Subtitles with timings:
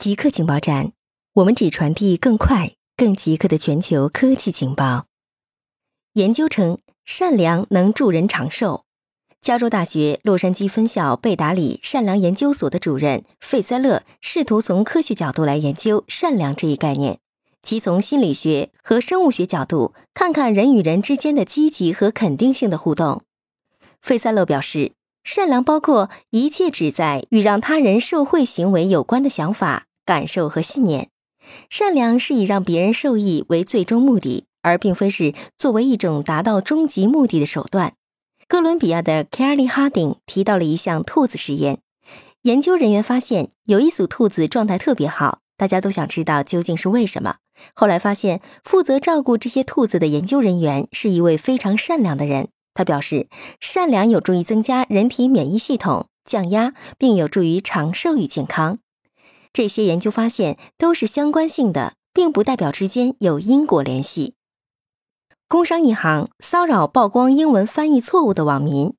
[0.00, 0.92] 极客情报站，
[1.34, 5.04] 我们只传递更快、更极客的全球科技情报。
[6.14, 8.86] 研究称，善良能助人长寿。
[9.42, 17.18] 加州大学洛杉矶分校贝达里善良研究所的主任费塞勒试图从科学角度来研究善良这一概念，
[17.60, 23.22] 即从心理学和生物学角度看看人与人之间的积极和肯定性的互动。
[24.00, 24.92] 费塞勒表示，
[25.22, 29.88] 善良包括一切旨在与让他人受惠行为有关的想法。
[30.04, 31.08] 感受和信念，
[31.68, 37.94] 善良是以让别人受益为最终目的，而并非是作为一种达到终极目的的手段。
[38.48, 41.78] 哥伦比亚的 Kelly Harding 提到了一项兔子实验，
[42.42, 47.36] 研究人员发现有一组兔子状态特别好，大家都想知道究竟是为什么。
[47.74, 52.48] 后来发现，负责照顾这些兔子的研究人员是一位非常善良的人。
[52.72, 53.28] 他表示，
[53.60, 58.78] 善良有助于增加人体免疫系统，降压，并有助于长寿与健康。
[59.52, 64.34] 这些研究发现都是相关性的，并不代表之间有因果联系。
[65.48, 68.94] 工商银行骚扰曝光英文翻译错误的网民。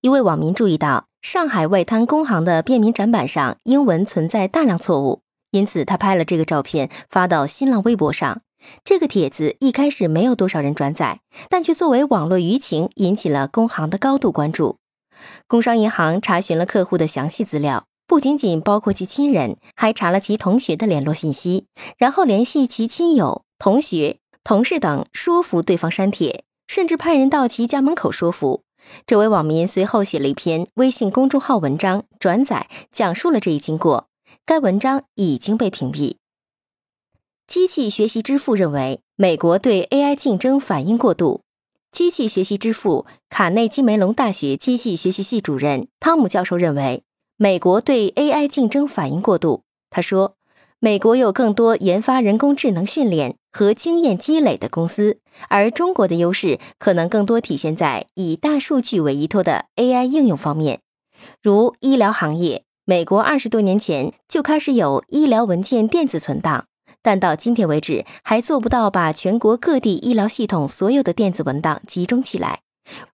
[0.00, 8.42] 一位网民注意到上海外滩工行的便民展板上英文存在大量错误，因此他拍了这个照片发到新浪微博上。
[8.84, 14.78] 这个帖子一开始没有多少人转载，但却作为网络舆情引起了工行的高度关注。
[15.48, 17.86] 工商银行查询了客户的详细资料。
[18.06, 28.64] 不仅仅包括其亲人，还查了其同学的联络信息，然后联系其亲友、同学、同事等，说服对方删帖，甚至派人到其家门口说服。
[29.06, 34.08] 这位网民随后写了一篇微信公众号文章，转载讲述了这一经过。
[34.44, 36.16] 该文章已经被屏蔽。
[37.46, 41.42] 机器学习之父认为，美国对 AI 竞争反应过度。
[41.92, 47.04] 机器学习之父卡内基梅隆大学机器学习系主任汤姆教授认为。
[47.42, 50.36] 美国对 AI 竞争反应过度，他说
[50.78, 55.18] ：“美国有更多研发人工智能训练和经验积累的公司，
[55.48, 60.82] 而中国的优势可能更多体现在以大数据为依托的 AI 应用方面。
[61.42, 66.66] 如医疗行业，美国二十多年前就开始有医疗文件电子存档，
[67.02, 72.60] 但到今天为止还做不到把全国各地医疗系统所有的电子文档集中起来，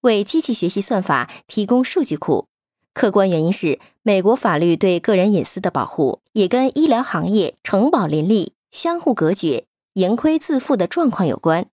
[0.00, 2.48] 为机器学习算法提供数据库。”
[2.96, 11.66] 客观原因是，美国法律对个人隐私的保护也跟医疗行业城堡林立、相互隔绝、盈亏自负的状况有关。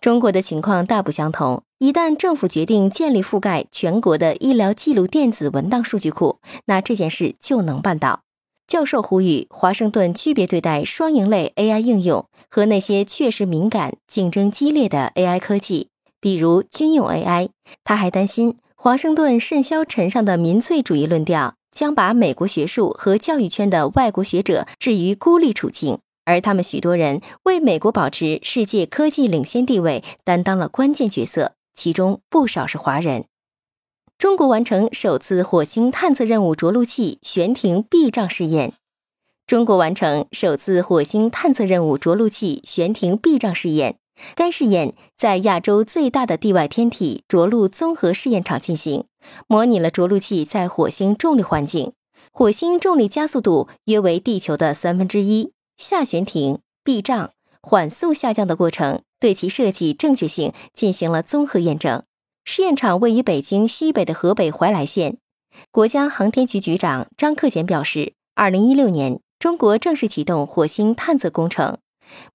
[0.00, 1.62] 中国的情况大不相同。
[1.78, 8.22] 一旦政府决定建立覆盖全国的医疗记录电子文档数据库，那这件事就能办到。
[8.66, 15.90] 教授呼吁华盛顿区别对待双赢类 AI 应用和那些确实敏感、竞争激烈的 AI 科技，
[16.20, 17.50] 比如军用 AI。
[17.84, 18.56] 他还担心。
[18.84, 33.24] 华盛顿甚嚣尘上的民粹主义论调，将把美国学术和教育圈的外国学者置于孤立处境，而他们许多人为美国保持世界科技领先地位担当了关键角色，其中不少是华人。
[34.18, 38.74] 中国完成首次火星探测任务着陆器悬停避障试验。
[39.46, 43.96] 中国完成首次火星探测任务着陆器悬停避障试验。
[44.34, 49.04] 该试验在亚洲最大的地外天体着陆综合试验场进行，
[49.46, 51.92] 模拟了着陆器在火星重力环境、
[52.32, 57.30] 火星重力加速度约为地球的三分之一下悬停、避障、
[57.60, 62.02] 缓速下降的过程，对其设计正确性进行了综合验证。
[62.44, 65.16] 试验场位于北京西北的河北怀来县。
[65.70, 71.78] 国家航天局局长张克俭表示，二零一六年，中国正式启动火星探测工程。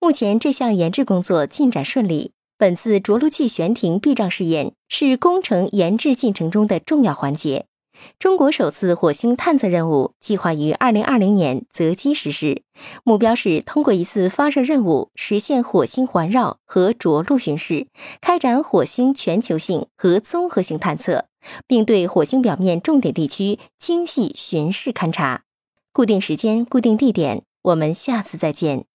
[0.00, 2.32] 目前这项研制工作进展顺利。
[2.58, 7.66] 本次着陆器悬停避障试验是工程研制进程中的重要环节。
[8.18, 12.62] 中国首次火星探测任务计划于二零二零年择机实施，
[13.04, 17.88] 目标是通过一次发射任务实现火星环绕和着陆巡视，
[18.22, 21.26] 开展火星全球性和综合性探测，
[21.66, 25.42] 并对火星表面重点地区精细巡视勘察。
[25.92, 28.86] 固定时间，固定地点，我们下次再见。